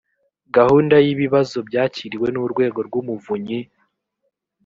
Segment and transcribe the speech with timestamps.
[0.55, 3.59] gahunda y’ibibazo byakiriwe n’urwego rw’umuvunyi